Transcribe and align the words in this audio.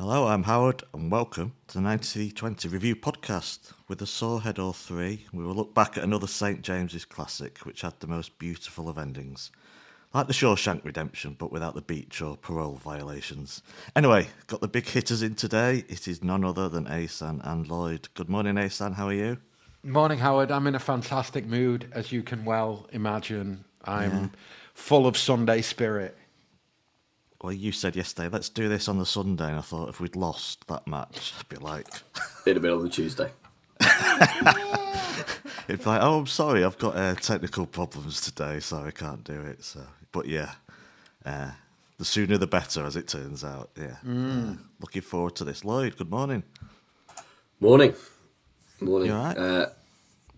Hello, 0.00 0.28
I'm 0.28 0.44
Howard, 0.44 0.84
and 0.94 1.10
welcome 1.10 1.54
to 1.66 1.74
the 1.74 1.80
93:20 1.80 2.68
Review 2.68 2.94
Podcast. 2.94 3.72
With 3.88 4.00
a 4.00 4.06
sore 4.06 4.42
head 4.42 4.56
or 4.56 4.72
three, 4.72 5.26
we 5.32 5.42
will 5.42 5.56
look 5.56 5.74
back 5.74 5.98
at 5.98 6.04
another 6.04 6.28
St 6.28 6.62
James's 6.62 7.04
classic, 7.04 7.58
which 7.66 7.80
had 7.80 7.98
the 7.98 8.06
most 8.06 8.38
beautiful 8.38 8.88
of 8.88 8.96
endings. 8.96 9.50
Like 10.14 10.28
the 10.28 10.32
Shawshank 10.32 10.84
Redemption, 10.84 11.34
but 11.36 11.50
without 11.50 11.74
the 11.74 11.82
beach 11.82 12.22
or 12.22 12.36
parole 12.36 12.76
violations. 12.76 13.60
Anyway, 13.96 14.28
got 14.46 14.60
the 14.60 14.68
big 14.68 14.86
hitters 14.86 15.20
in 15.20 15.34
today. 15.34 15.84
It 15.88 16.06
is 16.06 16.22
none 16.22 16.44
other 16.44 16.68
than 16.68 16.84
Ahsan 16.84 17.40
and 17.42 17.66
Lloyd. 17.66 18.08
Good 18.14 18.28
morning, 18.28 18.54
Ahsan. 18.54 18.94
How 18.94 19.08
are 19.08 19.12
you? 19.12 19.38
Morning, 19.82 20.20
Howard. 20.20 20.52
I'm 20.52 20.68
in 20.68 20.76
a 20.76 20.78
fantastic 20.78 21.44
mood, 21.44 21.90
as 21.90 22.12
you 22.12 22.22
can 22.22 22.44
well 22.44 22.86
imagine. 22.92 23.64
I'm 23.84 24.12
yeah. 24.12 24.28
full 24.74 25.08
of 25.08 25.16
Sunday 25.16 25.60
spirit 25.60 26.16
well, 27.42 27.52
you 27.52 27.70
said 27.72 27.94
yesterday, 27.94 28.28
let's 28.32 28.48
do 28.48 28.68
this 28.68 28.88
on 28.88 28.98
the 28.98 29.06
Sunday. 29.06 29.48
And 29.48 29.58
I 29.58 29.62
thought 29.62 29.88
if 29.88 30.00
we'd 30.00 30.16
lost 30.16 30.66
that 30.68 30.86
match, 30.86 31.34
I'd 31.38 31.48
be 31.48 31.56
like. 31.56 31.86
It'd 32.46 32.56
have 32.56 32.62
been 32.62 32.72
on 32.72 32.82
the 32.82 32.88
Tuesday. 32.88 33.30
It'd 35.68 35.84
be 35.84 35.84
like, 35.84 36.02
oh, 36.02 36.18
I'm 36.20 36.26
sorry, 36.26 36.64
I've 36.64 36.78
got 36.78 36.96
uh, 36.96 37.14
technical 37.14 37.66
problems 37.66 38.20
today, 38.20 38.58
so 38.58 38.78
I 38.78 38.90
can't 38.90 39.22
do 39.22 39.40
it. 39.40 39.62
So, 39.62 39.80
But 40.10 40.26
yeah, 40.26 40.52
uh, 41.24 41.50
the 41.98 42.04
sooner 42.04 42.38
the 42.38 42.46
better, 42.46 42.84
as 42.84 42.96
it 42.96 43.06
turns 43.06 43.44
out. 43.44 43.70
Yeah. 43.76 43.96
Mm. 44.04 44.54
Uh, 44.54 44.56
looking 44.80 45.02
forward 45.02 45.36
to 45.36 45.44
this. 45.44 45.64
Lloyd, 45.64 45.96
good 45.96 46.10
morning. 46.10 46.42
Morning. 47.60 47.94
Morning. 48.80 49.08
You 49.08 49.14
all 49.14 49.24
right? 49.24 49.36
Uh, 49.36 49.66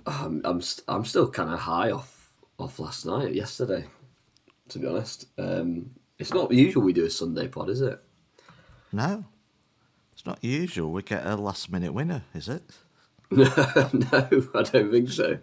I'm, 0.07 0.41
I'm, 0.45 0.61
st- 0.61 0.85
I'm 0.89 1.05
still 1.05 1.31
kind 1.31 1.51
of 1.51 1.61
high 1.61 1.93
off, 1.93 2.31
off 2.59 2.79
last 2.79 3.07
night, 3.07 3.35
yesterday, 3.35 3.85
to 4.69 4.79
be 4.79 4.87
honest. 4.87 5.27
Um, 5.39 5.91
it's 6.21 6.33
not 6.33 6.53
usual 6.53 6.83
we 6.83 6.93
do 6.93 7.05
a 7.05 7.11
Sunday 7.11 7.49
pod, 7.49 7.69
is 7.71 7.81
it? 7.81 8.01
No, 8.93 9.25
it's 10.13 10.27
not 10.27 10.43
usual. 10.43 10.93
We 10.93 11.03
get 11.03 11.27
a 11.27 11.37
last 11.37 11.71
minute 11.71 11.93
winner, 11.93 12.25
is 12.35 12.49
it? 12.49 12.63
no, 13.31 13.47
I 13.53 14.63
don't 14.63 14.91
think 14.91 15.09
so. 15.09 15.39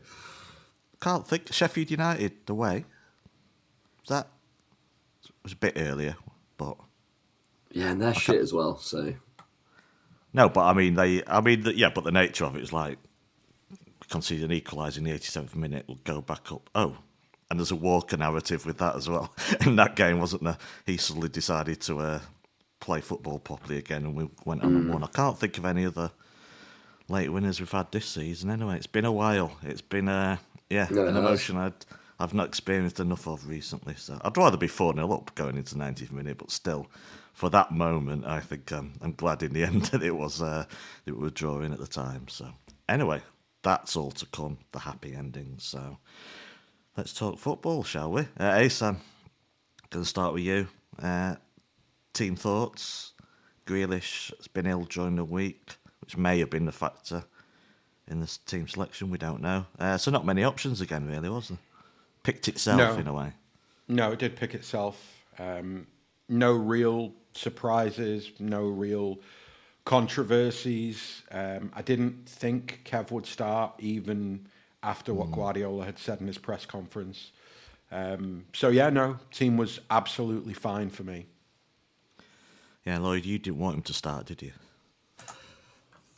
Can't 1.02 1.28
think. 1.28 1.52
Sheffield 1.52 1.92
United 1.92 2.34
away. 2.48 2.86
Was 4.02 4.10
that 4.10 4.28
was 5.44 5.54
a 5.54 5.58
bit 5.58 5.74
earlier, 5.76 6.16
but 6.58 6.78
yeah, 7.72 7.92
and 7.92 8.02
they're 8.02 8.10
I 8.10 8.14
shit 8.14 8.36
can't... 8.36 8.44
as 8.44 8.54
well. 8.54 8.78
So 8.78 9.14
no, 10.34 10.50
but 10.50 10.66
I 10.66 10.74
mean 10.74 10.96
they. 10.96 11.24
I 11.26 11.42
mean, 11.42 11.64
yeah, 11.76 11.90
but 11.94 12.04
the 12.04 12.12
nature 12.12 12.46
of 12.46 12.56
it 12.56 12.64
is 12.64 12.72
like 12.72 12.98
concede 14.10 14.44
an 14.44 14.52
equaliser 14.52 15.00
in 15.00 15.04
the 15.04 15.12
87th 15.12 15.56
minute, 15.56 15.86
we'll 15.88 16.00
go 16.04 16.22
back 16.22 16.52
up. 16.52 16.70
Oh, 16.76 16.98
and 17.50 17.60
there's 17.60 17.72
a 17.72 17.76
Walker 17.76 18.18
narrative 18.18 18.66
with 18.66 18.78
that 18.80 18.96
as 18.96 19.10
well. 19.10 19.34
In 19.66 19.76
that 19.78 19.96
game, 19.96 20.20
wasn't 20.20 20.44
there? 20.44 20.58
He 20.86 20.98
suddenly 20.98 21.30
decided 21.30 21.82
to 21.82 22.00
uh, 22.00 22.20
play 22.80 23.02
football 23.02 23.40
properly 23.40 23.78
again, 23.78 24.06
and 24.06 24.16
we 24.16 24.30
went 24.46 24.64
on 24.64 24.72
mm. 24.72 24.76
and 24.78 24.94
won. 24.94 25.04
I 25.04 25.08
can't 25.08 25.38
think 25.38 25.58
of 25.58 25.66
any 25.66 25.86
other 25.86 26.12
late 27.10 27.30
winners 27.30 27.60
we've 27.60 27.72
had 27.72 27.92
this 27.92 28.06
season. 28.06 28.50
Anyway, 28.50 28.76
it's 28.76 28.88
been 28.88 29.06
a 29.06 29.12
while. 29.12 29.58
It's 29.64 29.82
been 29.82 30.10
uh, 30.10 30.38
yeah, 30.70 30.88
no, 30.92 31.08
an 31.08 31.16
emotion 31.16 31.58
I'd 31.58 31.86
I've 32.20 32.34
not 32.34 32.48
experienced 32.48 33.00
enough 33.00 33.28
of 33.28 33.48
recently. 33.48 33.96
So 33.96 34.20
I'd 34.22 34.38
rather 34.38 34.58
be 34.58 34.68
four 34.68 34.94
0 34.94 35.12
up 35.12 35.34
going 35.36 35.58
into 35.58 35.76
the 35.76 35.84
90th 35.84 36.12
minute, 36.12 36.38
but 36.40 36.52
still, 36.52 36.88
for 37.34 37.50
that 37.52 37.72
moment, 37.72 38.26
I 38.26 38.40
think 38.40 38.72
um, 38.72 38.94
I'm 39.02 39.14
glad 39.14 39.44
in 39.44 39.54
the 39.54 39.64
end 39.66 39.84
that 39.86 40.04
it 40.04 40.16
was 40.16 40.42
uh, 40.42 40.66
that 41.06 41.16
we 41.16 41.24
were 41.24 41.30
drawing 41.30 41.74
at 41.74 41.80
the 41.80 41.88
time. 41.88 42.28
So 42.28 42.50
anyway, 42.90 43.22
that's 43.64 43.96
all 43.96 44.12
to 44.12 44.26
come. 44.28 44.58
The 44.72 44.80
happy 44.80 45.14
ending. 45.16 45.56
So. 45.60 45.98
Let's 46.98 47.14
talk 47.14 47.38
football, 47.38 47.84
shall 47.84 48.12
we? 48.12 48.22
Uh, 48.40 48.54
Ahsan, 48.54 48.98
going 49.92 50.04
to 50.04 50.10
start 50.10 50.34
with 50.34 50.42
you. 50.42 50.68
Uh, 51.00 51.36
team 52.12 52.36
thoughts. 52.36 53.14
Grealish 53.68 54.36
has 54.36 54.48
been 54.48 54.66
ill 54.66 54.86
during 54.86 55.16
the 55.16 55.24
week, 55.24 55.76
which 56.02 56.18
may 56.18 56.40
have 56.40 56.50
been 56.50 56.68
a 56.68 56.72
factor 56.72 57.26
in 58.08 58.20
this 58.20 58.38
team 58.38 58.68
selection. 58.68 59.12
We 59.12 59.20
don't 59.20 59.44
know. 59.44 59.68
Uh, 59.78 59.98
so 59.98 60.10
not 60.10 60.26
many 60.26 60.44
options 60.44 60.82
again, 60.82 61.06
really, 61.06 61.30
was 61.30 61.50
there? 61.50 61.60
Picked 62.24 62.48
itself 62.48 62.80
no. 62.80 62.96
in 62.96 63.08
a 63.08 63.14
way. 63.14 63.34
No, 63.88 64.14
it 64.14 64.18
did 64.18 64.36
pick 64.36 64.56
itself. 64.56 65.22
Um, 65.38 65.86
no 66.28 66.52
real 66.54 67.14
surprises. 67.32 68.32
No 68.40 68.64
real 68.64 69.20
controversies. 69.86 71.22
Um, 71.30 71.72
I 71.76 71.84
didn't 71.84 72.28
think 72.28 72.82
Kev 72.86 73.12
would 73.12 73.28
start 73.28 73.74
even 73.78 74.48
after 74.84 75.14
what 75.14 75.28
mm. 75.28 75.36
Guardiola 75.36 75.86
had 75.86 75.98
said 75.98 76.22
in 76.22 76.28
his 76.28 76.38
press 76.38 76.66
conference. 76.66 77.32
Um, 77.92 78.46
so 78.54 78.70
yeah, 78.70 78.90
no, 78.90 79.18
team 79.32 79.58
was 79.58 79.80
absolutely 79.90 80.54
fine 80.54 80.90
for 80.90 81.04
me. 81.04 81.28
Yeah, 82.86 83.00
Lloyd, 83.00 83.26
you 83.26 83.38
didn't 83.40 83.60
want 83.60 83.78
him 83.78 83.82
to 83.84 83.94
start, 83.94 84.26
did 84.26 84.42
you? 84.42 84.52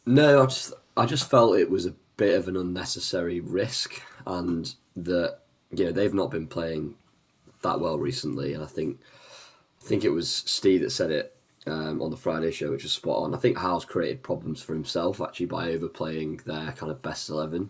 No, 0.06 0.44
I 0.44 0.46
just 0.46 0.74
I 0.98 1.06
just 1.06 1.30
felt 1.30 1.58
it 1.58 1.70
was 1.70 1.86
a 1.86 1.94
bit 2.18 2.36
of 2.36 2.48
an 2.48 2.58
unnecessary 2.58 3.40
risk, 3.40 4.02
and 4.26 4.74
that 4.96 5.40
you 5.72 5.86
know 5.86 5.92
they've 5.92 6.14
not 6.14 6.32
been 6.32 6.48
playing 6.48 6.96
that 7.62 7.80
well 7.80 8.00
recently, 8.00 8.54
and 8.54 8.64
I 8.64 8.68
think 8.68 9.00
I 9.84 9.86
think 9.86 10.04
it 10.04 10.10
was 10.10 10.30
Steve 10.30 10.82
that 10.82 10.92
said 10.92 11.12
it 11.12 11.36
um, 11.68 12.02
on 12.02 12.12
the 12.12 12.18
Friday 12.18 12.52
show, 12.52 12.72
which 12.72 12.84
was 12.84 12.92
spot 12.92 13.24
on. 13.24 13.36
I 13.36 13.38
think 13.38 13.58
Howe's 13.58 13.86
created 13.86 14.24
problems 14.24 14.62
for 14.62 14.74
himself 14.74 15.22
actually 15.22 15.46
by 15.48 15.72
overplaying 15.72 16.42
their 16.46 16.72
kind 16.74 16.92
of 16.92 17.02
best 17.02 17.30
eleven. 17.30 17.70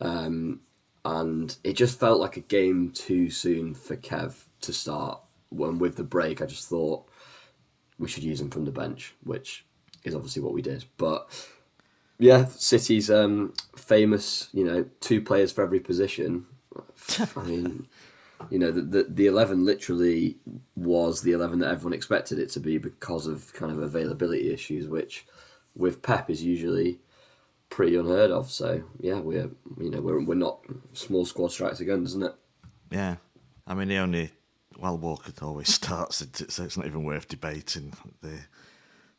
Um, 0.00 0.60
and 1.04 1.56
it 1.62 1.74
just 1.74 2.00
felt 2.00 2.20
like 2.20 2.36
a 2.36 2.40
game 2.40 2.90
too 2.90 3.30
soon 3.30 3.74
for 3.74 3.96
Kev 3.96 4.44
to 4.62 4.72
start. 4.72 5.20
When 5.50 5.78
with 5.78 5.96
the 5.96 6.04
break, 6.04 6.40
I 6.40 6.46
just 6.46 6.68
thought 6.68 7.08
we 7.98 8.08
should 8.08 8.24
use 8.24 8.40
him 8.40 8.50
from 8.50 8.64
the 8.64 8.72
bench, 8.72 9.14
which 9.22 9.64
is 10.02 10.14
obviously 10.14 10.42
what 10.42 10.54
we 10.54 10.62
did. 10.62 10.84
But 10.96 11.28
yeah, 12.18 12.46
City's 12.46 13.10
um, 13.10 13.52
famous, 13.76 14.48
you 14.52 14.64
know, 14.64 14.86
two 15.00 15.20
players 15.20 15.52
for 15.52 15.62
every 15.62 15.80
position. 15.80 16.46
I 17.36 17.42
mean, 17.42 17.86
you 18.50 18.58
know, 18.58 18.70
the, 18.70 18.82
the, 18.82 19.02
the 19.08 19.26
eleven 19.26 19.64
literally 19.64 20.38
was 20.74 21.22
the 21.22 21.32
eleven 21.32 21.58
that 21.60 21.70
everyone 21.70 21.92
expected 21.92 22.38
it 22.38 22.48
to 22.50 22.60
be 22.60 22.78
because 22.78 23.26
of 23.26 23.52
kind 23.52 23.70
of 23.70 23.78
availability 23.78 24.52
issues, 24.52 24.88
which 24.88 25.26
with 25.76 26.02
Pep 26.02 26.30
is 26.30 26.42
usually 26.42 26.98
pretty 27.74 27.96
unheard 27.96 28.30
of. 28.30 28.50
So 28.52 28.84
yeah, 29.00 29.18
we're 29.18 29.50
you 29.78 29.90
know 29.90 30.00
we're 30.00 30.22
we're 30.22 30.36
not 30.36 30.64
small 30.92 31.26
squad 31.26 31.50
strikes 31.50 31.80
again, 31.80 32.04
doesn't 32.04 32.22
it? 32.22 32.34
Yeah, 32.90 33.16
I 33.66 33.74
mean 33.74 33.88
the 33.88 33.98
only 33.98 34.30
well 34.78 34.96
Walker 34.96 35.32
always 35.44 35.74
starts, 35.74 36.24
so 36.48 36.64
it's 36.64 36.76
not 36.76 36.86
even 36.86 37.02
worth 37.02 37.26
debating 37.26 37.92
the 38.22 38.38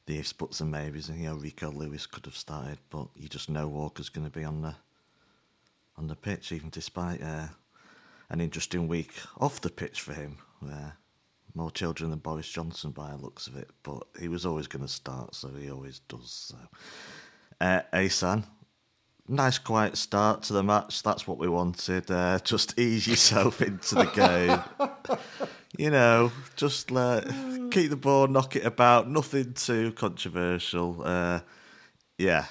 the 0.05 0.19
ifs, 0.19 0.31
buts, 0.31 0.61
and 0.61 0.71
maybes. 0.71 1.09
And 1.09 1.19
you 1.19 1.25
know 1.25 1.35
Rico 1.35 1.69
Lewis 1.69 2.05
could 2.05 2.25
have 2.25 2.37
started, 2.37 2.77
but 2.89 3.07
you 3.17 3.27
just 3.27 3.49
know 3.49 3.67
Walker's 3.67 4.09
going 4.09 4.25
to 4.25 4.39
be 4.39 4.45
on 4.45 4.61
the 4.61 4.75
on 5.97 6.07
the 6.07 6.15
pitch, 6.15 6.53
even 6.53 6.69
despite 6.69 7.21
uh, 7.21 7.47
an 8.29 8.39
interesting 8.39 8.87
week 8.87 9.13
off 9.37 9.59
the 9.59 9.69
pitch 9.69 9.99
for 9.99 10.13
him. 10.13 10.37
Where 10.61 10.95
more 11.53 11.71
children 11.71 12.09
than 12.09 12.19
Boris 12.19 12.49
Johnson 12.49 12.91
by 12.91 13.11
the 13.11 13.17
looks 13.17 13.47
of 13.47 13.57
it, 13.57 13.69
but 13.83 14.03
he 14.19 14.29
was 14.29 14.45
always 14.45 14.67
going 14.67 14.85
to 14.85 14.91
start, 14.91 15.35
so 15.35 15.49
he 15.49 15.69
always 15.69 15.99
does. 15.99 16.31
So 16.31 16.57
uh, 17.61 17.81
Ahsan, 17.93 18.45
nice 19.27 19.57
quiet 19.57 19.97
start 19.97 20.43
to 20.43 20.53
the 20.53 20.63
match. 20.63 21.03
That's 21.03 21.27
what 21.27 21.37
we 21.37 21.47
wanted. 21.47 22.09
Uh, 22.09 22.39
just 22.43 22.77
ease 22.79 23.07
yourself 23.07 23.61
into 23.61 23.95
the 23.95 24.05
game. 24.05 24.89
you 25.77 25.89
know, 25.89 26.31
just 26.55 26.91
let, 26.91 27.25
keep 27.71 27.89
the 27.89 27.95
ball, 27.95 28.27
knock 28.27 28.55
it 28.55 28.65
about. 28.65 29.09
Nothing 29.09 29.53
too 29.53 29.91
controversial. 29.93 31.01
Uh, 31.03 31.41
yeah, 32.17 32.45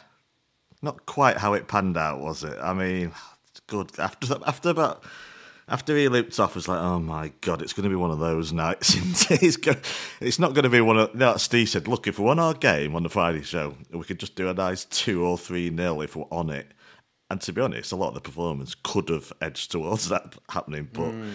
not 0.82 1.06
quite 1.06 1.38
how 1.38 1.54
it 1.54 1.68
panned 1.68 1.96
out, 1.96 2.20
was 2.20 2.44
it? 2.44 2.58
I 2.60 2.72
mean, 2.74 3.12
good 3.66 3.98
after 3.98 4.36
after 4.46 4.70
about 4.70 5.04
after 5.68 5.96
he 5.96 6.08
looped 6.08 6.38
off, 6.38 6.54
was 6.54 6.68
like, 6.68 6.80
oh 6.80 6.98
my 6.98 7.32
god, 7.40 7.62
it's 7.62 7.72
going 7.72 7.84
to 7.84 7.90
be 7.90 7.96
one 7.96 8.10
of 8.10 8.18
those 8.18 8.52
nights. 8.52 8.94
it's, 9.30 9.56
go- 9.56 9.74
it's 10.20 10.38
not 10.38 10.54
going 10.54 10.64
to 10.64 10.70
be 10.70 10.80
one 10.80 10.98
of. 10.98 11.14
No, 11.14 11.36
Steve 11.36 11.68
said, 11.68 11.88
look, 11.88 12.06
if 12.06 12.18
we 12.18 12.24
won 12.24 12.38
our 12.38 12.54
game 12.54 12.94
on 12.94 13.02
the 13.02 13.08
Friday 13.08 13.42
show, 13.42 13.74
we 13.90 14.04
could 14.04 14.20
just 14.20 14.34
do 14.34 14.48
a 14.48 14.54
nice 14.54 14.84
two 14.84 15.24
or 15.24 15.38
three 15.38 15.70
nil 15.70 16.02
if 16.02 16.16
we're 16.16 16.26
on 16.30 16.50
it. 16.50 16.66
And 17.30 17.40
to 17.42 17.52
be 17.52 17.60
honest, 17.62 17.92
a 17.92 17.96
lot 17.96 18.08
of 18.08 18.14
the 18.14 18.20
performance 18.20 18.74
could 18.82 19.08
have 19.08 19.32
edged 19.40 19.70
towards 19.70 20.08
that 20.10 20.36
happening, 20.50 20.88
but. 20.92 21.12
Mm. 21.12 21.32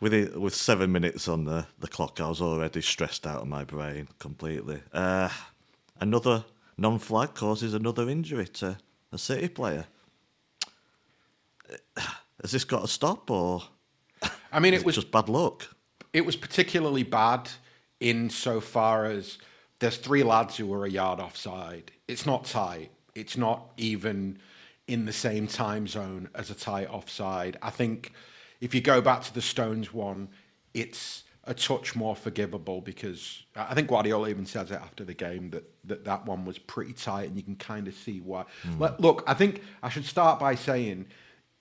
With 0.00 0.14
it, 0.14 0.40
with 0.40 0.54
seven 0.54 0.92
minutes 0.92 1.26
on 1.26 1.44
the, 1.44 1.66
the 1.80 1.88
clock, 1.88 2.20
I 2.20 2.28
was 2.28 2.40
already 2.40 2.80
stressed 2.80 3.26
out 3.26 3.42
of 3.42 3.48
my 3.48 3.64
brain 3.64 4.06
completely. 4.20 4.80
Uh, 4.92 5.28
another 6.00 6.44
non-flag 6.76 7.34
causes 7.34 7.74
another 7.74 8.08
injury 8.08 8.46
to 8.46 8.78
a 9.10 9.18
City 9.18 9.48
player 9.48 9.86
has 12.42 12.52
this 12.52 12.64
got 12.64 12.82
to 12.82 12.88
stop 12.88 13.30
or? 13.30 13.62
I 14.52 14.60
mean, 14.60 14.74
it 14.74 14.84
was 14.84 14.94
just 14.94 15.10
bad 15.10 15.28
luck. 15.28 15.74
It 16.12 16.24
was 16.24 16.36
particularly 16.36 17.02
bad 17.02 17.50
in 18.00 18.30
so 18.30 18.60
far 18.60 19.06
as 19.06 19.38
there's 19.78 19.96
three 19.96 20.22
lads 20.22 20.56
who 20.56 20.66
were 20.66 20.84
a 20.84 20.90
yard 20.90 21.20
offside. 21.20 21.92
It's 22.06 22.26
not 22.26 22.44
tight. 22.44 22.90
It's 23.14 23.36
not 23.36 23.72
even 23.76 24.38
in 24.86 25.04
the 25.04 25.12
same 25.12 25.46
time 25.46 25.86
zone 25.86 26.28
as 26.34 26.50
a 26.50 26.54
tight 26.54 26.88
offside. 26.88 27.58
I 27.62 27.70
think 27.70 28.12
if 28.60 28.74
you 28.74 28.80
go 28.80 29.00
back 29.00 29.22
to 29.22 29.34
the 29.34 29.42
Stones 29.42 29.92
one, 29.92 30.28
it's 30.74 31.24
a 31.44 31.54
touch 31.54 31.96
more 31.96 32.14
forgivable 32.14 32.80
because 32.80 33.42
I 33.56 33.74
think 33.74 33.88
Guardiola 33.88 34.28
even 34.28 34.46
says 34.46 34.70
it 34.70 34.80
after 34.80 35.04
the 35.04 35.14
game 35.14 35.50
that 35.50 35.64
that, 35.84 36.04
that 36.04 36.26
one 36.26 36.44
was 36.44 36.58
pretty 36.58 36.92
tight 36.92 37.28
and 37.28 37.36
you 37.36 37.42
can 37.42 37.56
kind 37.56 37.88
of 37.88 37.94
see 37.94 38.20
why. 38.20 38.44
Mm. 38.66 39.00
Look, 39.00 39.24
I 39.26 39.34
think 39.34 39.62
I 39.82 39.88
should 39.88 40.04
start 40.04 40.38
by 40.38 40.54
saying, 40.54 41.06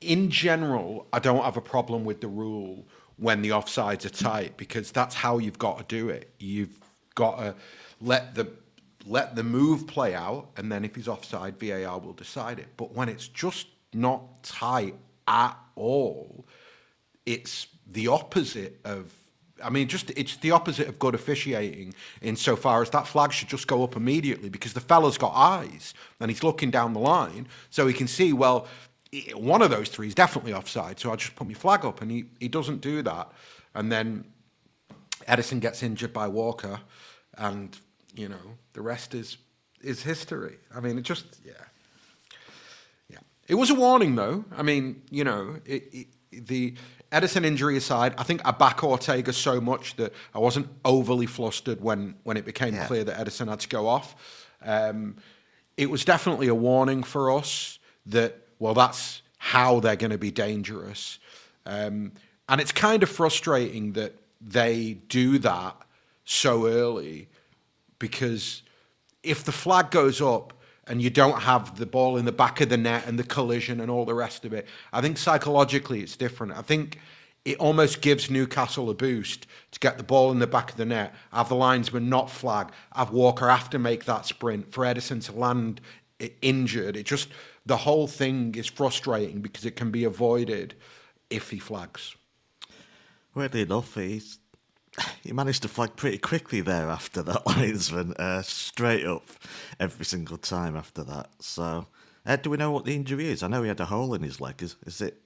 in 0.02 0.30
general, 0.30 1.08
I 1.12 1.20
don't 1.20 1.44
have 1.44 1.58
a 1.58 1.62
problem 1.62 2.06
with 2.06 2.22
the 2.22 2.28
rule 2.28 2.88
when 3.18 3.42
the 3.42 3.50
offsides 3.50 4.06
are 4.06 4.10
tight 4.10 4.58
because 4.58 4.92
that's 4.92 5.16
how 5.16 5.40
you've 5.40 5.58
got 5.58 5.78
to 5.80 5.84
do 5.96 6.10
it. 6.10 6.32
You've 6.40 6.80
got 7.16 7.38
to 7.40 7.56
let 8.02 8.36
the 8.36 8.48
let 9.06 9.36
the 9.36 9.44
move 9.44 9.88
play 9.88 10.14
out, 10.14 10.50
and 10.58 10.70
then 10.72 10.84
if 10.84 10.96
he's 10.96 11.08
offside, 11.08 11.58
VAR 11.60 11.98
will 12.00 12.14
decide 12.14 12.60
it. 12.60 12.68
But 12.76 12.94
when 12.94 13.08
it's 13.08 13.28
just 13.28 13.68
not 13.94 14.44
tight 14.44 14.96
at 15.28 15.58
all, 15.76 16.46
it's 17.26 17.68
the 17.88 18.08
opposite 18.08 18.80
of 18.84 19.14
I 19.64 19.70
mean, 19.70 19.88
just 19.88 20.12
it's 20.12 20.36
the 20.38 20.52
opposite 20.52 20.88
of 20.88 21.00
good 21.00 21.16
officiating 21.16 21.94
insofar 22.22 22.82
as 22.82 22.90
that 22.92 23.08
flag 23.08 23.32
should 23.32 23.50
just 23.50 23.68
go 23.68 23.84
up 23.84 23.96
immediately 23.96 24.50
because 24.50 24.74
the 24.74 24.80
fella's 24.80 25.18
got 25.18 25.34
eyes 25.34 25.94
and 26.20 26.30
he's 26.30 26.44
looking 26.44 26.70
down 26.70 26.94
the 26.94 27.00
line, 27.00 27.48
so 27.70 27.88
he 27.88 27.94
can 27.94 28.08
see. 28.08 28.34
Well, 28.34 28.68
one 29.34 29.62
of 29.62 29.70
those 29.70 29.90
three 29.90 30.08
is 30.08 30.16
definitely 30.16 30.54
offside, 30.54 31.00
so 31.00 31.12
I 31.12 31.16
just 31.16 31.36
put 31.36 31.48
my 31.48 31.54
flag 31.54 31.86
up, 31.86 32.02
and 32.02 32.12
he 32.12 32.26
he 32.40 32.48
doesn't 32.48 32.82
do 32.82 33.02
that, 33.04 33.32
and 33.74 33.92
then 33.92 34.26
Ederson 35.28 35.60
gets 35.60 35.84
injured 35.84 36.14
by 36.14 36.28
Walker, 36.28 36.80
and 37.38 37.78
you 38.16 38.30
know 38.30 38.58
the 38.74 38.82
rest 38.82 39.14
is 39.14 39.38
is 39.82 40.04
history. 40.04 40.58
I 40.76 40.80
mean, 40.80 40.98
it 40.98 41.04
just 41.04 41.26
yeah, 41.46 41.54
yeah. 43.10 43.20
It 43.48 43.56
was 43.56 43.70
a 43.70 43.76
warning, 43.76 44.16
though. 44.16 44.46
I 44.56 44.64
mean, 44.64 45.02
you 45.10 45.24
know, 45.24 45.60
it, 45.66 45.90
it, 45.94 46.08
the 46.48 46.76
Ederson 47.12 47.46
injury 47.46 47.78
aside, 47.78 48.14
I 48.18 48.24
think 48.24 48.42
I 48.46 48.52
back 48.52 48.84
Ortega 48.84 49.32
so 49.32 49.62
much 49.62 49.96
that 49.96 50.14
I 50.36 50.40
wasn't 50.40 50.68
overly 50.84 51.26
flustered 51.26 51.82
when, 51.82 52.16
when 52.24 52.36
it 52.38 52.46
became 52.46 52.76
yeah. 52.76 52.88
clear 52.88 53.04
that 53.06 53.18
Ederson 53.18 53.48
had 53.48 53.62
to 53.62 53.70
go 53.70 53.88
off. 53.88 54.16
Um, 54.62 55.16
it 55.78 55.90
was 55.90 56.04
definitely 56.04 56.48
a 56.48 56.56
warning 56.56 57.04
for 57.04 57.32
us 57.32 57.80
that, 58.08 58.47
well, 58.60 58.74
that's 58.74 59.22
how 59.38 59.80
they're 59.80 59.96
going 59.96 60.12
to 60.12 60.18
be 60.18 60.32
dangerous. 60.32 61.20
Um, 61.66 62.14
and 62.50 62.62
it's 62.62 62.72
kind 62.72 63.04
of 63.04 63.10
frustrating 63.10 63.94
that 63.94 64.16
they 64.42 64.98
do 65.10 65.38
that 65.40 65.76
so 66.26 66.68
early 66.68 67.28
because 68.00 68.64
if 69.24 69.44
the 69.44 69.52
flag 69.52 69.92
goes 69.92 70.22
up 70.22 70.54
and 70.88 71.02
you 71.02 71.10
don't 71.10 71.42
have 71.42 71.78
the 71.78 71.86
ball 71.86 72.18
in 72.18 72.26
the 72.26 72.32
back 72.32 72.62
of 72.62 72.70
the 72.70 72.78
net 72.78 73.06
and 73.08 73.20
the 73.20 73.24
collision 73.24 73.82
and 73.82 73.92
all 73.92 74.06
the 74.06 74.14
rest 74.14 74.46
of 74.46 74.54
it. 74.54 74.68
I 74.94 75.02
think 75.02 75.18
psychologically 75.18 76.02
it's 76.02 76.16
different. 76.16 76.54
I 76.54 76.62
think 76.62 77.00
it 77.46 77.58
almost 77.60 78.02
gives 78.02 78.30
Newcastle 78.30 78.90
a 78.90 78.94
boost 78.94 79.48
to 79.72 79.80
get 79.80 79.98
the 79.98 80.04
ball 80.04 80.32
in 80.32 80.40
the 80.40 80.48
back 80.48 80.72
of 80.72 80.78
the 80.78 80.86
net, 80.86 81.14
have 81.32 81.50
the 81.50 81.56
linesman 81.56 82.10
not 82.10 82.30
flag, 82.30 82.70
have 82.96 83.12
Walker 83.12 83.50
have 83.50 83.70
to 83.72 83.80
make 83.80 84.06
that 84.06 84.26
sprint 84.26 84.72
for 84.72 84.84
Ederson 84.84 85.24
to 85.26 85.32
land 85.34 85.82
injured. 86.42 86.96
It 86.96 87.06
just 87.06 87.30
the 87.68 87.78
whole 87.78 88.08
thing 88.08 88.56
is 88.56 88.68
frustrating 88.68 89.42
because 89.42 89.66
it 89.66 89.76
can 89.76 89.92
be 89.92 90.06
avoided 90.06 90.74
if 91.30 91.50
he 91.50 91.60
flags. 91.60 92.16
Weirdly 93.36 93.62
enough, 93.62 93.94
he's 93.94 94.40
he 95.22 95.32
managed 95.32 95.62
to 95.62 95.68
flag 95.68 95.96
pretty 95.96 96.18
quickly 96.18 96.62
there 96.62 96.90
after 96.90 97.22
that 97.22 97.46
linesman, 97.58 98.14
uh, 98.14 98.42
straight 98.42 99.06
up 99.06 99.26
every 99.80 100.06
single 100.06 100.38
time 100.38 100.76
after 100.76 101.04
that. 101.04 101.30
So, 101.40 101.88
uh, 102.26 102.36
do 102.38 102.50
we 102.50 102.58
know 102.58 102.72
what 102.72 102.86
the 102.86 102.96
injury 102.96 103.28
is? 103.28 103.44
I 103.44 103.48
know 103.48 103.62
he 103.62 103.68
had 103.68 103.80
a 103.80 103.86
hole 103.86 104.14
in 104.14 104.24
his 104.24 104.42
leg. 104.42 104.64
Is, 104.64 104.76
is 104.86 105.02
it? 105.02 105.22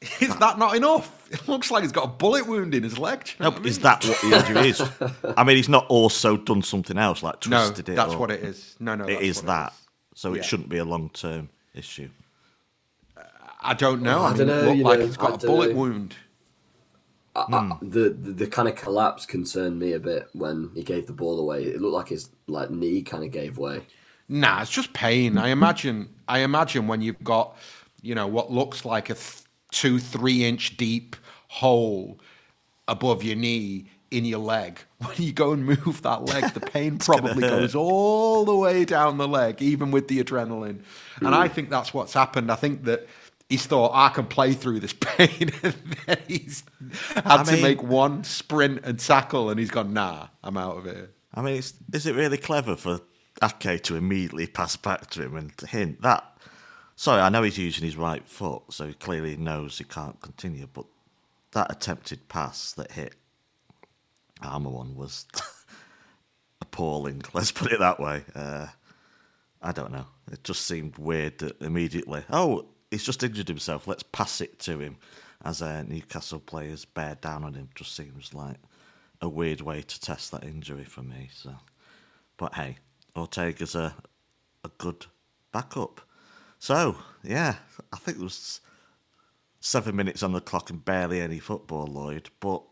Is 0.20 0.36
that 0.36 0.58
not 0.58 0.76
enough? 0.76 1.28
It 1.32 1.48
looks 1.48 1.72
like 1.72 1.82
he's 1.82 1.90
got 1.90 2.04
a 2.04 2.08
bullet 2.08 2.46
wound 2.46 2.72
in 2.72 2.84
his 2.84 2.98
leg. 2.98 3.28
No, 3.40 3.50
I 3.50 3.54
mean? 3.54 3.66
is 3.66 3.80
that 3.80 4.04
what 4.04 4.20
the 4.20 4.38
injury 4.38 4.68
is? 4.68 4.80
I 5.36 5.42
mean, 5.42 5.56
he's 5.56 5.68
not 5.68 5.86
also 5.88 6.36
done 6.36 6.62
something 6.62 6.96
else, 6.96 7.20
like 7.20 7.40
twisted 7.40 7.88
no, 7.88 7.92
it. 7.92 7.96
that's 7.96 8.14
or, 8.14 8.18
what 8.18 8.30
it 8.30 8.44
is. 8.44 8.76
No, 8.78 8.94
no, 8.94 9.08
it 9.08 9.20
is 9.22 9.42
that. 9.42 9.72
It 9.72 9.72
is. 9.72 10.20
So 10.20 10.34
yeah. 10.34 10.38
it 10.38 10.44
shouldn't 10.44 10.68
be 10.68 10.78
a 10.78 10.84
long 10.84 11.10
term 11.10 11.48
issue. 11.78 12.10
I 13.60 13.74
don't 13.74 14.02
know. 14.02 14.20
I, 14.20 14.26
I 14.26 14.28
mean, 14.30 14.38
don't 14.38 14.46
know. 14.48 14.72
It 14.72 14.78
like 14.78 14.98
know, 15.00 15.06
he's 15.06 15.16
got 15.16 15.42
a 15.42 15.46
bullet 15.46 15.70
know. 15.70 15.76
wound. 15.76 16.16
I, 17.34 17.40
I, 17.40 17.60
hmm. 17.60 17.88
the, 17.88 18.10
the, 18.10 18.32
the 18.32 18.46
kind 18.46 18.68
of 18.68 18.76
collapse 18.76 19.26
concerned 19.26 19.78
me 19.78 19.92
a 19.92 20.00
bit 20.00 20.28
when 20.32 20.70
he 20.74 20.82
gave 20.82 21.06
the 21.06 21.12
ball 21.12 21.40
away. 21.40 21.64
It 21.64 21.80
looked 21.80 21.94
like 21.94 22.08
his 22.08 22.30
like 22.46 22.70
knee 22.70 23.02
kind 23.02 23.24
of 23.24 23.30
gave 23.30 23.58
way. 23.58 23.82
Nah, 24.28 24.62
it's 24.62 24.70
just 24.70 24.92
pain. 24.92 25.38
I 25.38 25.48
imagine. 25.48 26.08
I 26.28 26.40
imagine 26.40 26.86
when 26.86 27.00
you've 27.00 27.22
got, 27.24 27.56
you 28.02 28.14
know, 28.14 28.26
what 28.26 28.50
looks 28.50 28.84
like 28.84 29.10
a 29.10 29.14
th- 29.14 29.42
two, 29.70 29.98
three 29.98 30.44
inch 30.44 30.76
deep 30.76 31.16
hole 31.48 32.20
above 32.88 33.22
your 33.22 33.36
knee 33.36 33.90
in 34.10 34.24
your 34.24 34.40
leg. 34.40 34.80
When 34.98 35.16
you 35.18 35.32
go 35.32 35.52
and 35.52 35.64
move 35.64 36.02
that 36.02 36.24
leg, 36.24 36.52
the 36.54 36.60
pain 36.74 36.98
probably 36.98 37.42
goes 37.42 37.76
all 37.76 38.44
the 38.44 38.56
way 38.56 38.84
down 38.84 39.16
the 39.16 39.28
leg, 39.28 39.62
even 39.62 39.92
with 39.92 40.08
the 40.08 40.22
adrenaline. 40.22 40.80
And 41.20 41.36
I 41.36 41.46
think 41.46 41.70
that's 41.70 41.94
what's 41.94 42.12
happened. 42.12 42.50
I 42.50 42.56
think 42.56 42.82
that 42.84 43.06
he's 43.48 43.64
thought 43.64 43.92
I 43.94 44.12
can 44.12 44.26
play 44.26 44.54
through 44.54 44.80
this 44.80 44.92
pain, 45.00 45.52
and 45.62 45.76
then 46.06 46.18
he's 46.26 46.64
had 47.14 47.26
I 47.26 47.44
to 47.44 47.52
mean, 47.52 47.62
make 47.62 47.82
one 47.82 48.24
sprint 48.24 48.80
and 48.84 48.98
tackle, 48.98 49.50
and 49.50 49.60
he's 49.60 49.70
gone, 49.70 49.92
nah, 49.92 50.28
I'm 50.42 50.56
out 50.56 50.78
of 50.78 50.84
here. 50.84 51.10
I 51.32 51.42
mean, 51.42 51.58
is 51.58 52.06
it 52.06 52.16
really 52.16 52.38
clever 52.38 52.74
for 52.74 53.00
Ake 53.40 53.82
to 53.84 53.94
immediately 53.94 54.48
pass 54.48 54.74
back 54.74 55.10
to 55.10 55.22
him 55.22 55.36
and 55.36 55.52
hint 55.68 56.02
that? 56.02 56.24
Sorry, 56.96 57.20
I 57.20 57.28
know 57.28 57.44
he's 57.44 57.58
using 57.58 57.84
his 57.84 57.96
right 57.96 58.26
foot, 58.28 58.62
so 58.70 58.88
he 58.88 58.94
clearly 58.94 59.36
knows 59.36 59.78
he 59.78 59.84
can't 59.84 60.20
continue. 60.20 60.66
But 60.66 60.86
that 61.52 61.70
attempted 61.70 62.28
pass 62.28 62.72
that 62.72 62.90
hit 62.92 63.14
Armour 64.42 64.70
one 64.70 64.96
was 64.96 65.26
appalling. 66.60 67.22
Let's 67.32 67.52
put 67.52 67.72
it 67.72 67.80
that 67.80 68.00
way. 68.00 68.24
Uh, 68.34 68.66
I 69.62 69.72
don't 69.72 69.92
know. 69.92 70.06
It 70.30 70.44
just 70.44 70.66
seemed 70.66 70.96
weird 70.98 71.38
that 71.38 71.60
immediately, 71.60 72.22
oh, 72.30 72.66
he's 72.90 73.04
just 73.04 73.22
injured 73.22 73.48
himself. 73.48 73.86
Let's 73.86 74.04
pass 74.04 74.40
it 74.40 74.58
to 74.60 74.78
him 74.78 74.96
as 75.44 75.62
uh, 75.62 75.82
Newcastle 75.86 76.40
players 76.40 76.84
bear 76.84 77.16
down 77.16 77.44
on 77.44 77.54
him. 77.54 77.68
Just 77.74 77.96
seems 77.96 78.34
like 78.34 78.56
a 79.20 79.28
weird 79.28 79.60
way 79.60 79.82
to 79.82 80.00
test 80.00 80.30
that 80.30 80.44
injury 80.44 80.84
for 80.84 81.02
me. 81.02 81.28
So, 81.32 81.54
but 82.36 82.54
hey, 82.54 82.78
Ortega's 83.16 83.74
a 83.74 83.94
a 84.64 84.70
good 84.78 85.06
backup. 85.52 86.00
So 86.58 86.96
yeah, 87.22 87.56
I 87.92 87.96
think 87.96 88.18
it 88.18 88.22
was 88.22 88.60
seven 89.60 89.96
minutes 89.96 90.22
on 90.22 90.32
the 90.32 90.40
clock 90.40 90.70
and 90.70 90.84
barely 90.84 91.20
any 91.20 91.38
football, 91.38 91.86
Lloyd. 91.86 92.30
But 92.40 92.62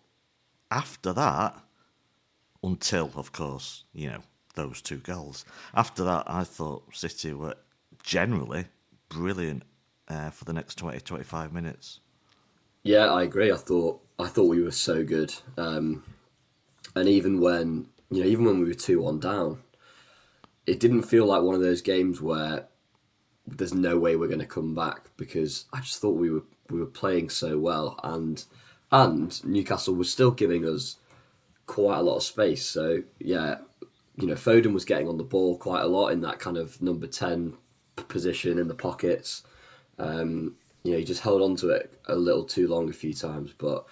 after 0.71 1.13
that, 1.13 1.61
until 2.63 3.11
of 3.15 3.33
course 3.33 3.85
you 3.93 4.09
know 4.09 4.21
those 4.55 4.83
two 4.83 4.99
goals. 4.99 5.45
After 5.75 6.03
that, 6.05 6.25
I 6.27 6.45
thought 6.45 6.95
City 6.95 7.32
were 7.32 7.55
generally 8.03 8.67
brilliant 9.08 9.63
uh, 10.08 10.31
for 10.31 10.44
the 10.44 10.53
next 10.53 10.77
20, 10.77 11.01
25 11.01 11.53
minutes. 11.53 12.01
Yeah, 12.82 13.13
I 13.13 13.23
agree. 13.23 13.53
I 13.53 13.56
thought 13.56 14.01
I 14.19 14.29
thought 14.29 14.49
we 14.49 14.63
were 14.63 14.70
so 14.70 15.05
good, 15.05 15.35
um, 15.56 16.05
and 16.94 17.08
even 17.08 17.41
when 17.41 17.89
you 18.11 18.23
know, 18.23 18.27
even 18.29 18.44
when 18.44 18.61
we 18.61 18.69
were 18.69 18.75
two 18.75 19.01
one 19.01 19.19
down, 19.19 19.58
it 20.67 20.81
didn't 20.81 21.03
feel 21.03 21.27
like 21.27 21.43
one 21.43 21.55
of 21.55 21.61
those 21.61 21.82
games 21.82 22.20
where 22.20 22.69
there's 23.46 23.75
no 23.75 23.99
way 23.99 24.17
we're 24.17 24.29
going 24.29 24.41
to 24.41 24.46
come 24.46 24.75
back 24.75 25.11
because 25.17 25.67
I 25.73 25.81
just 25.81 26.01
thought 26.01 26.17
we 26.17 26.31
were 26.31 26.44
we 26.70 26.79
were 26.79 26.87
playing 26.87 27.31
so 27.31 27.58
well, 27.58 27.99
and 28.05 28.44
and 28.93 29.44
Newcastle 29.44 29.94
was 29.94 30.10
still 30.10 30.31
giving 30.31 30.64
us 30.64 30.96
quite 31.66 31.98
a 31.98 32.02
lot 32.02 32.16
of 32.16 32.22
space. 32.22 32.64
So 32.64 33.02
yeah, 33.19 33.58
you 34.16 34.26
know, 34.26 34.34
Foden 34.34 34.72
was 34.72 34.84
getting 34.84 35.08
on 35.08 35.19
the 35.19 35.24
ball 35.24 35.58
quite 35.58 35.82
a 35.82 35.88
lot 35.88 36.08
in 36.08 36.20
that 36.22 36.38
kind 36.38 36.56
of 36.56 36.81
number 36.81 37.06
ten 37.06 37.55
position 38.08 38.58
in 38.58 38.69
the 38.69 38.74
pockets. 38.74 39.43
Um, 39.98 40.56
you 40.82 40.93
know, 40.93 40.98
he 40.98 41.05
just 41.05 41.22
held 41.22 41.43
on 41.43 41.56
to 41.56 41.70
it 41.70 41.98
a 42.06 42.14
little 42.14 42.44
too 42.44 42.69
long 42.69 42.88
a 42.88 42.93
few 42.93 43.12
times. 43.12 43.52
But 43.56 43.86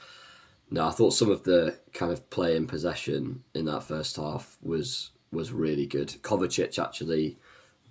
no, 0.70 0.86
I 0.86 0.90
thought 0.90 1.10
some 1.10 1.30
of 1.30 1.42
the 1.42 1.78
kind 1.92 2.12
of 2.12 2.30
play 2.30 2.56
in 2.56 2.66
possession 2.66 3.42
in 3.54 3.64
that 3.66 3.82
first 3.82 4.16
half 4.16 4.58
was 4.62 5.10
was 5.32 5.52
really 5.52 5.86
good. 5.86 6.08
Kovacic 6.22 6.82
actually 6.82 7.36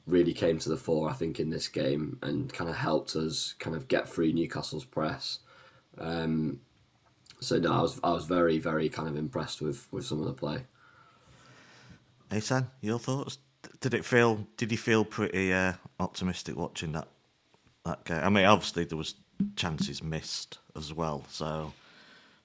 really 0.08 0.34
came 0.34 0.60
to 0.60 0.70
the 0.70 0.78
fore, 0.78 1.10
I 1.10 1.14
think, 1.14 1.40
in 1.40 1.50
this 1.50 1.68
game 1.68 2.20
and 2.22 2.52
kind 2.52 2.70
of 2.70 2.78
helped 2.78 3.16
us 3.16 3.56
kind 3.60 3.76
of 3.76 3.88
get 3.88 4.08
through 4.08 4.34
Newcastle's 4.34 4.86
press. 4.86 5.40
Um, 5.98 6.62
so 7.44 7.60
no, 7.60 7.74
I 7.74 7.82
was 7.82 8.00
I 8.04 8.12
was 8.12 8.26
very 8.26 8.58
very 8.60 8.90
kind 8.90 9.08
of 9.08 9.16
impressed 9.16 9.62
with 9.62 9.88
with 9.92 10.06
some 10.06 10.20
of 10.20 10.26
the 10.26 10.34
play. 10.34 10.66
Ahsan, 12.30 12.68
your 12.82 13.00
thoughts? 13.00 13.38
Did 13.80 13.94
it 13.94 14.06
feel? 14.06 14.48
Did 14.58 14.72
you 14.72 14.78
feel 14.78 15.06
pretty 15.06 15.54
uh, 15.54 15.74
optimistic 16.00 16.56
watching 16.56 16.94
that 16.94 17.08
that 17.86 18.06
game. 18.06 18.22
I 18.24 18.30
mean, 18.30 18.46
obviously 18.46 18.86
there 18.86 18.98
was 18.98 19.16
chances 19.56 20.04
missed 20.04 20.60
as 20.76 20.94
well, 20.94 21.26
so 21.30 21.74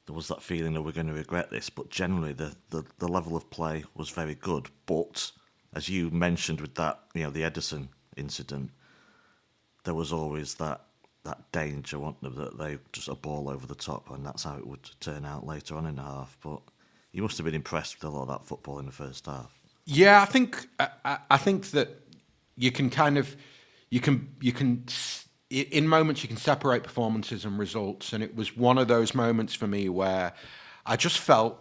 there 0.06 0.14
was 0.14 0.28
that 0.28 0.42
feeling 0.42 0.74
that 0.74 0.82
we're 0.82 0.92
going 0.92 1.06
to 1.06 1.12
regret 1.12 1.50
this. 1.50 1.70
But 1.70 1.90
generally, 1.90 2.32
the, 2.32 2.54
the, 2.70 2.84
the 2.98 3.08
level 3.08 3.36
of 3.36 3.50
play 3.50 3.84
was 3.94 4.10
very 4.10 4.34
good. 4.34 4.68
But 4.86 5.30
as 5.74 5.88
you 5.88 6.10
mentioned 6.10 6.60
with 6.60 6.74
that, 6.76 7.00
you 7.14 7.22
know, 7.22 7.30
the 7.30 7.42
Ederson 7.42 7.88
incident, 8.16 8.70
there 9.84 9.94
was 9.94 10.12
always 10.12 10.54
that 10.54 10.82
that 11.28 11.52
danger, 11.52 11.98
wasn't 11.98 12.22
there, 12.22 12.44
that 12.44 12.58
they 12.58 12.78
just 12.92 13.08
a 13.08 13.14
ball 13.14 13.48
over 13.48 13.66
the 13.66 13.74
top, 13.74 14.10
and 14.10 14.24
that's 14.24 14.44
how 14.44 14.56
it 14.56 14.66
would 14.66 14.90
turn 15.00 15.24
out 15.24 15.46
later 15.46 15.76
on 15.76 15.86
in 15.86 15.96
the 15.96 16.02
half. 16.02 16.36
But 16.42 16.60
you 17.12 17.22
must 17.22 17.36
have 17.38 17.44
been 17.44 17.54
impressed 17.54 17.96
with 17.96 18.04
a 18.04 18.14
lot 18.14 18.22
of 18.22 18.28
that 18.28 18.46
football 18.46 18.78
in 18.78 18.86
the 18.86 18.92
first 18.92 19.26
half. 19.26 19.52
Yeah, 19.84 20.20
I 20.20 20.24
think 20.24 20.66
I, 20.78 21.18
I 21.30 21.36
think 21.36 21.70
that 21.70 21.88
you 22.56 22.72
can 22.72 22.90
kind 22.90 23.18
of 23.18 23.36
you 23.90 24.00
can 24.00 24.34
you 24.40 24.52
can 24.52 24.84
in 25.50 25.88
moments 25.88 26.22
you 26.22 26.28
can 26.28 26.36
separate 26.36 26.82
performances 26.82 27.44
and 27.44 27.58
results, 27.58 28.12
and 28.12 28.22
it 28.22 28.34
was 28.34 28.56
one 28.56 28.78
of 28.78 28.88
those 28.88 29.14
moments 29.14 29.54
for 29.54 29.66
me 29.66 29.88
where 29.88 30.32
I 30.84 30.96
just 30.96 31.18
felt 31.18 31.58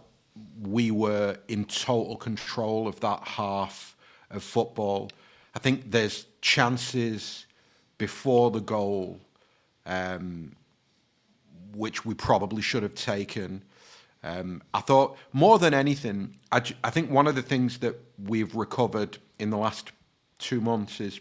we 0.62 0.90
were 0.90 1.36
in 1.48 1.64
total 1.64 2.16
control 2.16 2.86
of 2.86 3.00
that 3.00 3.20
half 3.26 3.96
of 4.30 4.42
football. 4.42 5.10
I 5.54 5.58
think 5.58 5.90
there's 5.90 6.26
chances 6.40 7.46
before 7.96 8.50
the 8.50 8.60
goal, 8.60 9.18
um, 9.88 10.54
which 11.74 12.04
we 12.04 12.14
probably 12.14 12.62
should 12.62 12.84
have 12.84 12.94
taken. 12.94 13.64
Um, 14.22 14.62
I 14.74 14.80
thought 14.80 15.16
more 15.32 15.58
than 15.58 15.74
anything, 15.74 16.36
I, 16.52 16.62
I 16.84 16.90
think 16.90 17.10
one 17.10 17.26
of 17.26 17.34
the 17.34 17.42
things 17.42 17.78
that 17.78 17.96
we've 18.22 18.54
recovered 18.54 19.18
in 19.38 19.50
the 19.50 19.56
last 19.56 19.90
two 20.38 20.60
months 20.60 21.00
is 21.00 21.20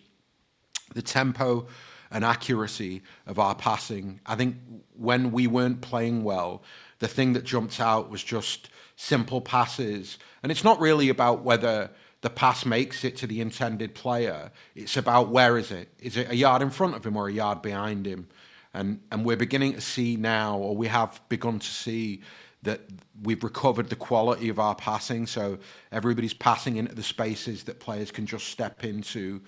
the 0.93 1.01
tempo 1.01 1.67
and 2.11 2.23
accuracy 2.23 3.01
of 3.25 3.39
our 3.39 3.55
passing. 3.55 4.19
I 4.25 4.35
think 4.35 4.57
when 4.95 5.31
we 5.31 5.47
weren't 5.47 5.81
playing 5.81 6.23
well, 6.23 6.63
the 6.99 7.07
thing 7.07 7.33
that 7.33 7.43
jumped 7.43 7.79
out 7.79 8.09
was 8.09 8.23
just 8.23 8.69
simple 8.95 9.41
passes. 9.41 10.17
And 10.41 10.51
it's 10.51 10.63
not 10.63 10.79
really 10.79 11.09
about 11.09 11.43
whether 11.43 11.91
the 12.21 12.29
pass 12.29 12.65
makes 12.65 13.03
it 13.03 13.15
to 13.17 13.27
the 13.27 13.41
intended 13.41 13.93
player. 13.93 14.51
It's 14.75 14.97
about 14.97 15.29
where 15.29 15.57
is 15.57 15.71
it? 15.71 15.89
Is 15.99 16.17
it 16.17 16.31
a 16.31 16.35
yard 16.35 16.61
in 16.61 16.71
front 16.71 16.95
of 16.95 17.05
him 17.05 17.15
or 17.15 17.27
a 17.27 17.33
yard 17.33 17.61
behind 17.61 18.07
him? 18.07 18.27
And 18.77 18.99
and 19.11 19.25
we're 19.25 19.37
beginning 19.37 19.73
to 19.73 19.81
see 19.81 20.17
now, 20.17 20.57
or 20.57 20.75
we 20.75 20.87
have 20.87 21.19
begun 21.29 21.59
to 21.59 21.67
see 21.67 22.21
that 22.61 22.81
we've 23.23 23.43
recovered 23.43 23.89
the 23.89 23.95
quality 23.95 24.49
of 24.49 24.59
our 24.59 24.75
passing. 24.75 25.25
So 25.25 25.57
everybody's 25.91 26.33
passing 26.33 26.77
into 26.77 26.93
the 26.93 27.03
spaces 27.03 27.63
that 27.63 27.79
players 27.79 28.11
can 28.11 28.25
just 28.25 28.47
step 28.47 28.83
into. 28.83 29.41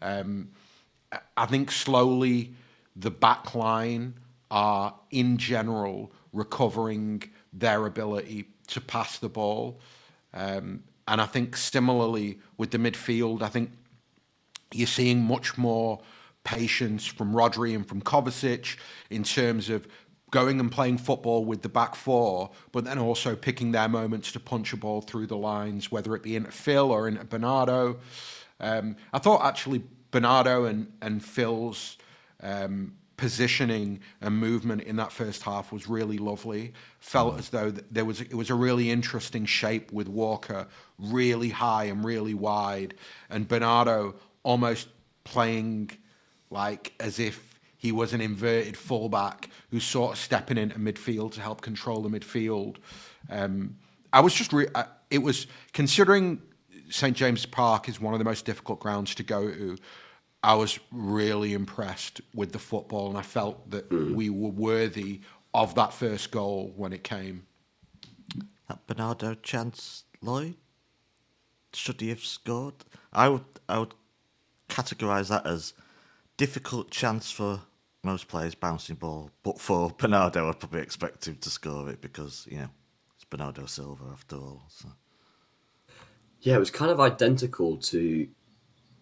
Um, 0.00 0.48
I 1.36 1.46
think 1.46 1.70
slowly 1.70 2.54
the 2.96 3.10
back 3.10 3.54
line 3.54 4.14
are 4.50 4.94
in 5.10 5.38
general 5.38 6.12
recovering 6.32 7.22
their 7.52 7.86
ability 7.86 8.48
to 8.68 8.80
pass 8.80 9.18
the 9.18 9.28
ball. 9.28 9.80
Um, 10.34 10.82
and 11.06 11.20
I 11.20 11.26
think 11.26 11.56
similarly 11.56 12.38
with 12.56 12.70
the 12.70 12.78
midfield, 12.78 13.42
I 13.42 13.48
think 13.48 13.70
you're 14.72 14.86
seeing 14.86 15.20
much 15.22 15.58
more 15.58 16.00
patience 16.44 17.06
from 17.06 17.32
Rodri 17.32 17.74
and 17.74 17.86
from 17.86 18.00
Kovacic 18.00 18.76
in 19.10 19.22
terms 19.22 19.70
of 19.70 19.86
going 20.30 20.58
and 20.58 20.72
playing 20.72 20.98
football 20.98 21.44
with 21.44 21.62
the 21.62 21.68
back 21.68 21.94
four, 21.94 22.50
but 22.72 22.84
then 22.84 22.98
also 22.98 23.36
picking 23.36 23.70
their 23.72 23.88
moments 23.88 24.32
to 24.32 24.40
punch 24.40 24.72
a 24.72 24.76
ball 24.76 25.02
through 25.02 25.26
the 25.26 25.36
lines, 25.36 25.92
whether 25.92 26.16
it 26.16 26.22
be 26.22 26.36
into 26.36 26.50
Phil 26.50 26.90
or 26.90 27.06
into 27.06 27.24
Bernardo. 27.24 28.00
Um, 28.58 28.96
I 29.12 29.18
thought 29.18 29.44
actually 29.44 29.84
Bernardo 30.10 30.64
and, 30.64 30.90
and 31.02 31.22
Phil's 31.22 31.98
um, 32.42 32.94
positioning 33.18 34.00
and 34.20 34.36
movement 34.36 34.82
in 34.82 34.96
that 34.96 35.12
first 35.12 35.42
half 35.42 35.70
was 35.70 35.86
really 35.86 36.18
lovely. 36.18 36.72
Felt 36.98 37.34
mm. 37.34 37.38
as 37.38 37.50
though 37.50 37.70
there 37.70 38.04
was 38.04 38.20
it 38.20 38.34
was 38.34 38.50
a 38.50 38.54
really 38.54 38.90
interesting 38.90 39.44
shape 39.44 39.92
with 39.92 40.08
Walker 40.08 40.66
really 40.98 41.50
high 41.50 41.84
and 41.84 42.04
really 42.04 42.34
wide, 42.34 42.94
and 43.30 43.46
Bernardo 43.46 44.14
almost 44.42 44.88
playing 45.24 45.90
like 46.52 46.92
as 47.00 47.18
if 47.18 47.58
he 47.76 47.90
was 47.90 48.12
an 48.12 48.20
inverted 48.20 48.76
fullback 48.76 49.50
who's 49.70 49.84
sort 49.84 50.12
of 50.12 50.18
stepping 50.18 50.56
into 50.56 50.78
midfield 50.78 51.32
to 51.32 51.40
help 51.40 51.60
control 51.60 52.00
the 52.00 52.08
midfield. 52.08 52.76
Um, 53.28 53.76
I 54.12 54.20
was 54.20 54.34
just 54.34 54.52
re- 54.52 54.68
it 55.10 55.18
was 55.18 55.46
considering 55.72 56.40
St 56.90 57.16
James 57.16 57.46
Park 57.46 57.88
is 57.88 58.00
one 58.00 58.14
of 58.14 58.18
the 58.18 58.24
most 58.24 58.44
difficult 58.44 58.78
grounds 58.78 59.14
to 59.16 59.22
go 59.22 59.50
to. 59.50 59.76
I 60.44 60.54
was 60.54 60.78
really 60.90 61.54
impressed 61.54 62.20
with 62.34 62.52
the 62.52 62.58
football, 62.58 63.08
and 63.08 63.16
I 63.16 63.22
felt 63.22 63.70
that 63.70 63.88
mm. 63.90 64.14
we 64.14 64.28
were 64.28 64.50
worthy 64.50 65.20
of 65.54 65.74
that 65.76 65.92
first 65.92 66.30
goal 66.30 66.72
when 66.76 66.92
it 66.92 67.04
came. 67.04 67.46
That 68.68 68.86
Bernardo 68.86 69.34
chance, 69.34 70.04
Lloyd, 70.20 70.56
should 71.72 72.00
he 72.00 72.08
have 72.08 72.24
scored? 72.24 72.74
I 73.12 73.28
would, 73.28 73.44
I 73.68 73.78
would 73.78 73.94
categorise 74.68 75.28
that 75.28 75.46
as 75.46 75.74
difficult 76.36 76.90
chance 76.90 77.30
for 77.30 77.60
most 78.04 78.28
players 78.28 78.54
bouncing 78.54 78.96
ball, 78.96 79.30
but 79.42 79.60
for 79.60 79.90
Bernardo, 79.98 80.48
I'd 80.48 80.60
probably 80.60 80.80
expect 80.80 81.28
him 81.28 81.36
to 81.36 81.50
score 81.50 81.88
it 81.88 82.00
because 82.00 82.46
you 82.50 82.58
know 82.58 82.68
it's 83.14 83.24
Bernardo 83.24 83.66
Silva 83.66 84.04
after 84.12 84.36
all. 84.36 84.64
So. 84.68 84.88
Yeah, 86.40 86.56
it 86.56 86.60
was 86.60 86.70
kind 86.70 86.90
of 86.90 87.00
identical 87.00 87.76
to 87.76 88.28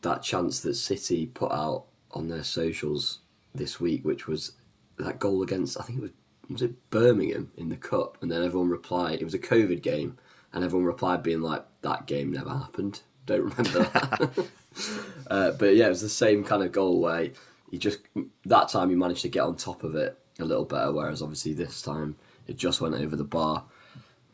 that 0.03 0.23
chance 0.23 0.61
that 0.61 0.75
City 0.75 1.27
put 1.27 1.53
out 1.53 1.87
on 2.11 2.29
their 2.29 2.43
socials 2.43 3.21
this 3.55 3.81
week, 3.81 4.05
which 4.05 4.27
was 4.27 4.53
that 4.99 5.19
goal 5.19 5.43
against 5.43 5.81
I 5.81 5.83
think 5.85 5.99
it 5.99 6.03
was 6.03 6.11
was 6.51 6.63
it 6.63 6.91
Birmingham 6.91 7.53
in 7.57 7.69
the 7.69 7.77
cup, 7.77 8.19
and 8.21 8.31
then 8.31 8.43
everyone 8.43 8.69
replied 8.69 9.21
it 9.21 9.25
was 9.25 9.35
a 9.35 9.39
COVID 9.39 9.83
game, 9.83 10.19
and 10.53 10.65
everyone 10.65 10.87
replied 10.87 11.23
being 11.23 11.43
like 11.43 11.65
that 11.83 12.07
game 12.07 12.33
never 12.33 12.51
happened. 12.51 13.03
Don't 13.31 13.55
remember 13.57 13.85
that. 13.85 14.47
uh, 15.31 15.53
but 15.53 15.77
yeah, 15.77 15.87
it 15.87 15.91
was 15.91 16.03
the 16.03 16.09
same 16.09 16.43
kind 16.43 16.65
of 16.65 16.73
goal 16.73 17.01
where 17.01 17.29
he 17.71 17.79
just 17.79 18.01
that 18.45 18.69
time 18.71 18.91
he 18.91 18.97
managed 18.97 19.23
to 19.23 19.29
get 19.29 19.45
on 19.45 19.55
top 19.55 19.85
of 19.85 19.95
it 19.95 20.19
a 20.41 20.45
little 20.45 20.65
better, 20.65 20.91
whereas 20.91 21.23
obviously 21.23 21.53
this 21.53 21.81
time 21.81 22.17
it 22.49 22.57
just 22.57 22.81
went 22.81 22.97
over 22.97 23.15
the 23.15 23.23
bar. 23.23 23.67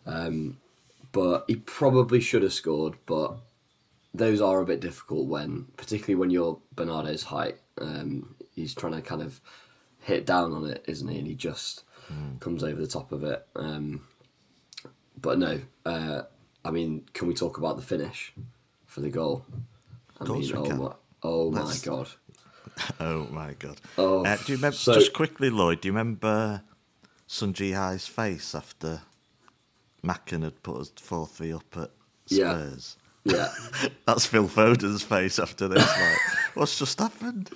Um, 0.06 0.56
but 1.12 1.44
he 1.46 1.56
probably 1.56 2.20
should 2.20 2.42
have 2.42 2.54
scored, 2.54 2.94
but 3.04 3.36
those 4.14 4.40
are 4.40 4.62
a 4.62 4.64
bit 4.64 4.80
difficult 4.80 5.26
when, 5.26 5.66
particularly 5.76 6.14
when 6.14 6.30
you're 6.30 6.58
Bernardo's 6.74 7.24
height. 7.24 7.56
Um, 7.78 8.34
he's 8.54 8.74
trying 8.74 8.94
to 8.94 9.02
kind 9.02 9.20
of 9.20 9.42
hit 10.00 10.24
down 10.24 10.54
on 10.54 10.64
it, 10.70 10.82
isn't 10.88 11.08
he? 11.08 11.18
And 11.18 11.26
he 11.26 11.34
just 11.34 11.84
mm. 12.10 12.40
comes 12.40 12.64
over 12.64 12.80
the 12.80 12.86
top 12.86 13.12
of 13.12 13.24
it. 13.24 13.46
Um, 13.56 14.06
but 15.20 15.38
no, 15.38 15.60
uh, 15.84 16.22
I 16.64 16.70
mean, 16.70 17.04
can 17.12 17.28
we 17.28 17.34
talk 17.34 17.58
about 17.58 17.76
the 17.76 17.82
finish 17.82 18.32
for 18.86 19.00
the 19.00 19.10
goal? 19.10 19.44
I 20.20 20.24
mean, 20.24 20.52
oh 20.54 20.76
my, 20.76 20.92
oh 21.22 21.50
my 21.50 21.76
god. 21.82 22.08
Oh 23.00 23.26
my 23.30 23.54
god. 23.54 23.80
Oh, 23.96 24.22
uh, 24.22 24.36
do 24.36 24.52
you 24.52 24.56
remember 24.56 24.76
so, 24.76 24.92
just 24.92 25.14
quickly, 25.14 25.48
Lloyd? 25.48 25.80
Do 25.80 25.88
you 25.88 25.92
remember 25.92 26.60
Sun 27.26 27.54
Jihai's 27.54 28.06
face 28.06 28.54
after 28.54 29.00
Macken 30.04 30.42
had 30.42 30.62
put 30.62 30.80
us 30.82 30.92
four 30.96 31.26
three 31.26 31.54
up 31.54 31.64
at 31.76 31.90
Spurs? 32.26 32.96
Yeah. 33.00 33.02
Yeah. 33.24 33.52
That's 34.06 34.26
Phil 34.26 34.46
Foden's 34.46 35.02
face 35.02 35.38
after 35.38 35.68
this. 35.68 35.82
Like, 35.98 36.18
what's 36.54 36.78
just 36.78 36.98
happened? 36.98 37.50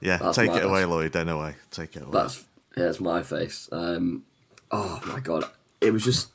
Yeah, 0.00 0.16
that's 0.18 0.36
take 0.36 0.50
it 0.50 0.64
away, 0.64 0.84
Lloyd. 0.84 1.16
Anyway, 1.16 1.54
take 1.70 1.96
it 1.96 2.02
away. 2.02 2.12
That's 2.12 2.44
yeah, 2.76 2.84
it's 2.84 3.00
my 3.00 3.22
face. 3.22 3.68
Um, 3.72 4.24
oh 4.70 5.00
my 5.06 5.20
god, 5.20 5.44
it 5.80 5.92
was 5.92 6.04
just 6.04 6.28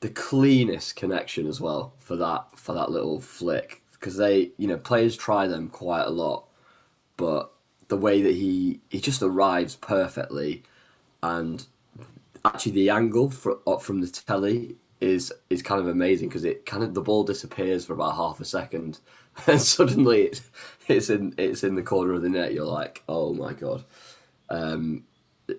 the 0.00 0.08
cleanest 0.08 0.96
connection 0.96 1.46
as 1.46 1.60
well 1.60 1.94
for 1.98 2.16
that 2.16 2.58
for 2.58 2.72
that 2.74 2.90
little 2.90 3.20
flick 3.20 3.82
because 3.98 4.16
they, 4.16 4.52
you 4.56 4.68
know, 4.68 4.76
players 4.76 5.16
try 5.16 5.46
them 5.46 5.68
quite 5.68 6.04
a 6.04 6.10
lot, 6.10 6.44
but 7.16 7.52
the 7.88 7.96
way 7.96 8.22
that 8.22 8.34
he 8.34 8.80
he 8.88 9.00
just 9.00 9.22
arrives 9.22 9.76
perfectly, 9.76 10.62
and 11.22 11.66
actually 12.44 12.72
the 12.72 12.90
angle 12.90 13.30
for, 13.30 13.58
from 13.80 14.00
the 14.00 14.06
telly 14.08 14.76
is 15.00 15.32
is 15.50 15.62
kind 15.62 15.80
of 15.80 15.88
amazing 15.88 16.28
because 16.28 16.44
it 16.44 16.66
kind 16.66 16.82
of 16.82 16.94
the 16.94 17.02
ball 17.02 17.24
disappears 17.24 17.86
for 17.86 17.94
about 17.94 18.16
half 18.16 18.38
a 18.40 18.44
second, 18.44 19.00
and 19.46 19.60
suddenly 19.60 20.22
it's 20.22 20.42
it's 20.88 21.10
in 21.10 21.34
it's 21.38 21.64
in 21.64 21.74
the 21.74 21.82
corner 21.82 22.12
of 22.12 22.22
the 22.22 22.28
net. 22.28 22.54
You're 22.54 22.64
like, 22.64 23.02
oh 23.08 23.34
my 23.34 23.54
god, 23.54 23.84
um, 24.50 25.04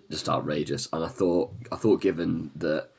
just 0.09 0.29
outrageous. 0.29 0.87
And 0.93 1.03
I 1.03 1.09
thought 1.09 1.53
I 1.71 1.75
thought 1.75 2.01
given 2.01 2.51
that 2.55 2.91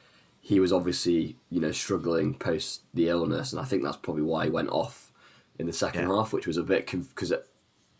he 0.48 0.60
was 0.60 0.72
obviously 0.72 1.36
you 1.50 1.60
know 1.60 1.72
struggling 1.72 2.32
post 2.32 2.80
the 2.94 3.10
illness, 3.10 3.52
and 3.52 3.60
I 3.60 3.66
think 3.66 3.82
that's 3.82 3.98
probably 3.98 4.22
why 4.22 4.44
he 4.44 4.50
went 4.50 4.70
off 4.70 5.12
in 5.58 5.66
the 5.66 5.74
second 5.74 6.08
yeah. 6.08 6.16
half, 6.16 6.32
which 6.32 6.46
was 6.46 6.56
a 6.56 6.62
bit 6.62 6.90
because 6.90 7.30
it, 7.32 7.46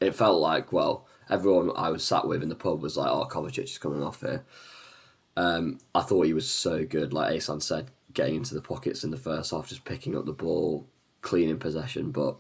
it 0.01 0.15
felt 0.15 0.41
like 0.41 0.73
well 0.73 1.07
everyone 1.29 1.71
I 1.77 1.91
was 1.91 2.03
sat 2.03 2.27
with 2.27 2.43
in 2.43 2.49
the 2.49 2.55
pub 2.55 2.81
was 2.81 2.97
like, 2.97 3.11
oh 3.11 3.29
Kovacic 3.31 3.65
is 3.65 3.77
coming 3.77 4.03
off 4.03 4.23
here. 4.23 4.47
Um, 5.37 5.79
I 5.95 6.01
thought 6.01 6.25
he 6.25 6.33
was 6.33 6.51
so 6.51 6.87
good, 6.87 7.13
like 7.13 7.35
Ahsan 7.35 7.61
said, 7.61 7.91
getting 8.15 8.37
into 8.37 8.55
the 8.55 8.63
pockets 8.63 9.05
in 9.05 9.11
the 9.11 9.19
first 9.19 9.51
half, 9.51 9.69
just 9.69 9.85
picking 9.85 10.17
up 10.17 10.25
the 10.25 10.33
ball, 10.33 10.89
cleaning 11.21 11.59
possession. 11.59 12.13
But 12.13 12.39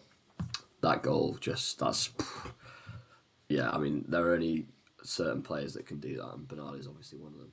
that 0.81 1.03
goal, 1.03 1.37
just 1.39 1.79
that's 1.79 2.09
yeah. 3.51 3.69
I 3.69 3.77
mean, 3.77 4.07
there 4.09 4.27
are 4.27 4.33
only 4.33 4.69
certain 5.03 5.43
players 5.43 5.75
that 5.75 5.85
can 5.85 6.01
do 6.01 6.17
that, 6.17 6.33
and 6.33 6.49
Bernard 6.49 6.81
is 6.81 6.87
obviously 6.87 7.19
one 7.19 7.35
of 7.35 7.41
them. 7.41 7.53